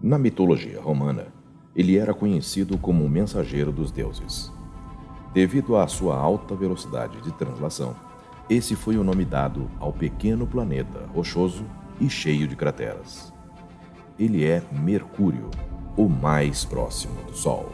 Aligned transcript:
Na 0.00 0.16
mitologia 0.16 0.80
romana, 0.80 1.26
ele 1.74 1.98
era 1.98 2.14
conhecido 2.14 2.78
como 2.78 3.04
o 3.04 3.10
mensageiro 3.10 3.72
dos 3.72 3.90
deuses. 3.90 4.52
Devido 5.34 5.76
à 5.76 5.88
sua 5.88 6.16
alta 6.16 6.54
velocidade 6.54 7.20
de 7.20 7.32
translação, 7.32 7.96
esse 8.48 8.76
foi 8.76 8.96
o 8.96 9.02
nome 9.02 9.24
dado 9.24 9.68
ao 9.80 9.92
pequeno 9.92 10.46
planeta 10.46 11.04
rochoso 11.12 11.64
e 12.00 12.08
cheio 12.08 12.46
de 12.46 12.54
crateras. 12.54 13.32
Ele 14.16 14.44
é 14.44 14.62
Mercúrio, 14.70 15.50
o 15.96 16.08
mais 16.08 16.64
próximo 16.64 17.20
do 17.24 17.34
Sol. 17.34 17.68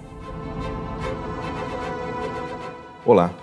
Olá, 3.04 3.34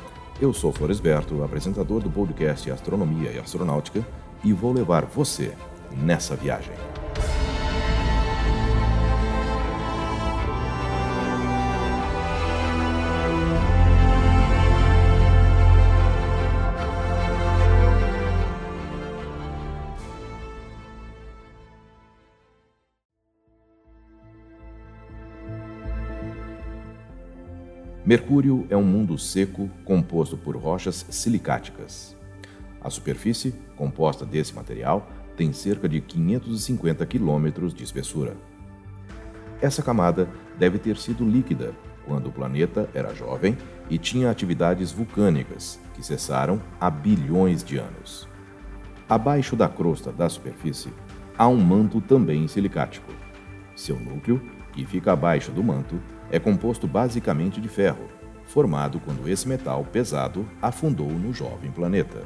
eu 0.42 0.52
sou 0.52 0.72
Floresberto, 0.72 1.44
apresentador 1.44 2.02
do 2.02 2.10
podcast 2.10 2.72
Astronomia 2.72 3.32
e 3.32 3.38
Astronáutica, 3.38 4.04
e 4.44 4.52
vou 4.52 4.74
levar 4.74 5.06
você 5.06 5.54
nessa 5.92 6.36
viagem. 6.36 6.74
Mercúrio 28.12 28.68
é 28.70 28.76
um 28.76 28.84
mundo 28.84 29.18
seco 29.18 29.70
composto 29.86 30.36
por 30.36 30.58
rochas 30.58 31.06
silicáticas. 31.10 32.14
A 32.82 32.90
superfície, 32.90 33.56
composta 33.78 34.26
desse 34.26 34.54
material, 34.54 35.10
tem 35.38 35.54
cerca 35.54 35.88
de 35.88 36.02
550 36.02 37.06
quilômetros 37.06 37.74
de 37.74 37.86
espessura. 37.86 38.36
Essa 39.62 39.82
camada 39.82 40.28
deve 40.60 40.78
ter 40.78 40.98
sido 40.98 41.24
líquida 41.24 41.74
quando 42.06 42.28
o 42.28 42.34
planeta 42.34 42.90
era 42.94 43.16
jovem 43.16 43.58
e 43.90 43.98
tinha 43.98 44.30
atividades 44.30 44.92
vulcânicas 44.92 45.80
que 45.94 46.06
cessaram 46.06 46.62
há 46.82 46.90
bilhões 46.90 47.64
de 47.64 47.78
anos. 47.78 48.28
Abaixo 49.08 49.56
da 49.56 49.70
crosta 49.70 50.12
da 50.12 50.28
superfície 50.28 50.92
há 51.38 51.48
um 51.48 51.62
manto 51.62 52.02
também 52.02 52.46
silicático. 52.50 53.14
Seu 53.74 53.98
núcleo, 53.98 54.42
que 54.74 54.86
fica 54.86 55.14
abaixo 55.14 55.50
do 55.50 55.64
manto, 55.64 55.98
é 56.32 56.40
composto 56.40 56.88
basicamente 56.88 57.60
de 57.60 57.68
ferro, 57.68 58.10
formado 58.46 59.00
quando 59.00 59.28
esse 59.30 59.48
metal 59.48 59.84
pesado 59.84 60.48
afundou 60.62 61.10
no 61.10 61.34
jovem 61.34 61.70
planeta. 61.70 62.24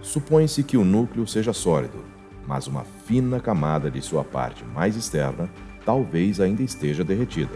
Supõe-se 0.00 0.62
que 0.62 0.76
o 0.76 0.84
núcleo 0.84 1.26
seja 1.26 1.52
sólido, 1.52 2.04
mas 2.46 2.66
uma 2.66 2.84
fina 2.84 3.40
camada 3.40 3.90
de 3.90 4.00
sua 4.00 4.24
parte 4.24 4.64
mais 4.64 4.96
externa 4.96 5.50
talvez 5.84 6.40
ainda 6.40 6.62
esteja 6.62 7.02
derretida. 7.02 7.54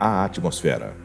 A 0.00 0.24
atmosfera. 0.24 0.96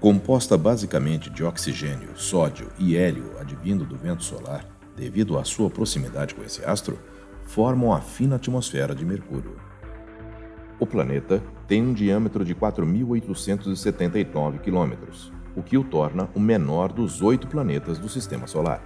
Composta 0.00 0.58
basicamente 0.58 1.30
de 1.30 1.44
oxigênio, 1.44 2.10
sódio 2.14 2.68
e 2.78 2.96
hélio 2.96 3.32
advindo 3.38 3.84
do 3.84 3.96
vento 3.96 4.22
solar, 4.22 4.66
devido 4.94 5.38
à 5.38 5.44
sua 5.44 5.70
proximidade 5.70 6.34
com 6.34 6.42
esse 6.42 6.64
astro, 6.64 6.98
formam 7.44 7.92
a 7.92 8.00
fina 8.00 8.36
atmosfera 8.36 8.94
de 8.94 9.04
Mercúrio. 9.04 9.56
O 10.78 10.86
planeta 10.86 11.42
tem 11.66 11.82
um 11.82 11.92
diâmetro 11.92 12.44
de 12.44 12.54
4.879 12.54 14.60
quilômetros, 14.60 15.32
o 15.54 15.62
que 15.62 15.78
o 15.78 15.84
torna 15.84 16.28
o 16.34 16.40
menor 16.40 16.92
dos 16.92 17.22
oito 17.22 17.46
planetas 17.46 17.98
do 17.98 18.08
Sistema 18.08 18.46
Solar. 18.46 18.82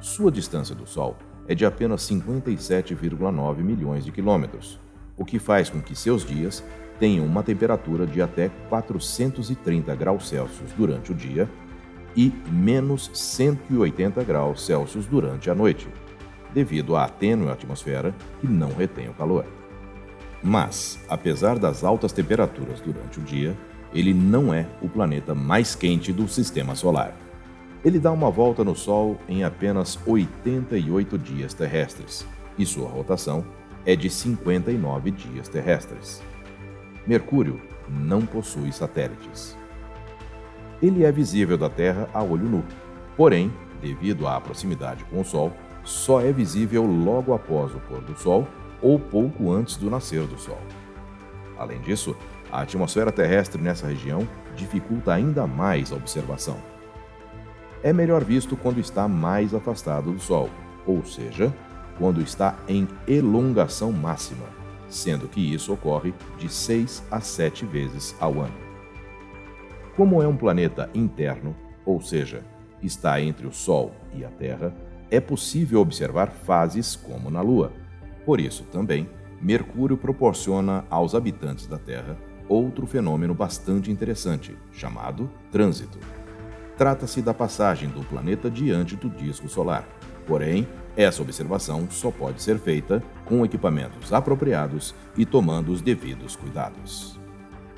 Sua 0.00 0.32
distância 0.32 0.74
do 0.74 0.86
Sol 0.86 1.16
é 1.46 1.54
de 1.54 1.66
apenas 1.66 2.08
57,9 2.08 3.58
milhões 3.58 4.04
de 4.04 4.12
quilômetros, 4.12 4.80
o 5.16 5.24
que 5.24 5.38
faz 5.38 5.68
com 5.68 5.80
que 5.80 5.94
seus 5.94 6.24
dias 6.24 6.64
tenham 6.98 7.26
uma 7.26 7.42
temperatura 7.42 8.06
de 8.06 8.22
até 8.22 8.48
430 8.68 9.94
graus 9.94 10.28
Celsius 10.28 10.72
durante 10.72 11.12
o 11.12 11.14
dia 11.14 11.48
e 12.16 12.32
menos 12.50 13.10
180 13.12 14.24
graus 14.24 14.64
Celsius 14.64 15.06
durante 15.06 15.50
a 15.50 15.54
noite 15.54 15.88
devido 16.54 16.96
à 16.96 17.08
tênue 17.08 17.50
atmosfera 17.50 18.14
que 18.40 18.46
não 18.46 18.72
retém 18.72 19.08
o 19.08 19.14
calor. 19.14 19.44
Mas, 20.42 20.98
apesar 21.08 21.58
das 21.58 21.84
altas 21.84 22.12
temperaturas 22.12 22.80
durante 22.80 23.20
o 23.20 23.22
dia, 23.22 23.56
ele 23.94 24.12
não 24.12 24.52
é 24.52 24.66
o 24.80 24.88
planeta 24.88 25.34
mais 25.34 25.74
quente 25.74 26.12
do 26.12 26.26
sistema 26.26 26.74
solar. 26.74 27.14
Ele 27.84 27.98
dá 27.98 28.10
uma 28.10 28.30
volta 28.30 28.64
no 28.64 28.74
Sol 28.74 29.18
em 29.28 29.44
apenas 29.44 29.98
88 30.06 31.18
dias 31.18 31.52
terrestres, 31.52 32.26
e 32.58 32.64
sua 32.64 32.88
rotação 32.88 33.44
é 33.84 33.96
de 33.96 34.08
59 34.08 35.10
dias 35.10 35.48
terrestres. 35.48 36.22
Mercúrio 37.06 37.60
não 37.88 38.24
possui 38.24 38.72
satélites. 38.72 39.56
Ele 40.80 41.04
é 41.04 41.12
visível 41.12 41.58
da 41.58 41.68
Terra 41.68 42.08
a 42.14 42.22
olho 42.22 42.48
nu, 42.48 42.64
porém, 43.16 43.52
devido 43.80 44.26
à 44.26 44.40
proximidade 44.40 45.04
com 45.04 45.20
o 45.20 45.24
Sol, 45.24 45.52
só 45.84 46.20
é 46.20 46.32
visível 46.32 46.84
logo 46.84 47.34
após 47.34 47.74
o 47.74 47.80
pôr 47.80 48.00
do 48.00 48.16
Sol 48.16 48.46
ou 48.80 48.98
pouco 48.98 49.50
antes 49.52 49.76
do 49.76 49.90
nascer 49.90 50.22
do 50.26 50.38
Sol. 50.38 50.58
Além 51.58 51.80
disso, 51.80 52.16
a 52.50 52.62
atmosfera 52.62 53.12
terrestre 53.12 53.60
nessa 53.60 53.86
região 53.86 54.26
dificulta 54.54 55.12
ainda 55.12 55.46
mais 55.46 55.92
a 55.92 55.96
observação. 55.96 56.56
É 57.82 57.92
melhor 57.92 58.22
visto 58.22 58.56
quando 58.56 58.78
está 58.78 59.08
mais 59.08 59.54
afastado 59.54 60.12
do 60.12 60.20
Sol, 60.20 60.48
ou 60.86 61.04
seja, 61.04 61.52
quando 61.98 62.20
está 62.20 62.56
em 62.68 62.86
elongação 63.06 63.92
máxima, 63.92 64.46
sendo 64.88 65.28
que 65.28 65.54
isso 65.54 65.72
ocorre 65.72 66.14
de 66.38 66.48
6 66.48 67.04
a 67.10 67.20
7 67.20 67.64
vezes 67.66 68.14
ao 68.20 68.40
ano. 68.40 68.54
Como 69.96 70.22
é 70.22 70.26
um 70.26 70.36
planeta 70.36 70.88
interno, 70.94 71.56
ou 71.84 72.00
seja, 72.00 72.44
está 72.82 73.20
entre 73.20 73.46
o 73.46 73.52
Sol 73.52 73.92
e 74.14 74.24
a 74.24 74.28
Terra, 74.28 74.74
é 75.12 75.20
possível 75.20 75.82
observar 75.82 76.30
fases 76.30 76.96
como 76.96 77.30
na 77.30 77.42
Lua. 77.42 77.70
Por 78.24 78.40
isso, 78.40 78.64
também, 78.72 79.06
Mercúrio 79.42 79.94
proporciona 79.94 80.86
aos 80.88 81.14
habitantes 81.14 81.66
da 81.66 81.76
Terra 81.76 82.16
outro 82.48 82.86
fenômeno 82.86 83.34
bastante 83.34 83.90
interessante, 83.90 84.56
chamado 84.72 85.30
trânsito. 85.50 85.98
Trata-se 86.78 87.20
da 87.20 87.34
passagem 87.34 87.90
do 87.90 88.02
planeta 88.02 88.50
diante 88.50 88.96
do 88.96 89.10
disco 89.10 89.48
solar. 89.50 89.86
Porém, 90.26 90.66
essa 90.96 91.20
observação 91.20 91.86
só 91.90 92.10
pode 92.10 92.40
ser 92.40 92.58
feita 92.58 93.02
com 93.26 93.44
equipamentos 93.44 94.14
apropriados 94.14 94.94
e 95.14 95.26
tomando 95.26 95.72
os 95.72 95.82
devidos 95.82 96.36
cuidados. 96.36 97.20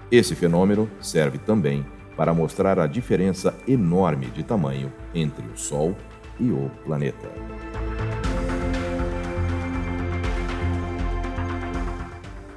Esse 0.09 0.37
fenômeno 0.37 0.89
serve 1.01 1.39
também 1.39 1.85
para 2.17 2.33
mostrar 2.33 2.79
a 2.79 2.87
diferença 2.87 3.57
enorme 3.67 4.27
de 4.27 4.45
tamanho 4.45 4.93
entre 5.13 5.45
o 5.47 5.57
Sol 5.57 5.97
e 6.39 6.51
o 6.51 6.71
planeta. 6.85 7.31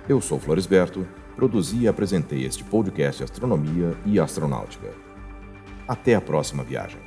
Eu 0.07 0.21
sou 0.21 0.39
Floresberto, 0.39 1.07
produzi 1.35 1.79
e 1.81 1.87
apresentei 1.87 2.45
este 2.45 2.63
podcast 2.63 3.23
Astronomia 3.23 3.95
e 4.05 4.19
Astronáutica. 4.19 4.93
Até 5.87 6.15
a 6.15 6.21
próxima 6.21 6.63
viagem. 6.63 7.06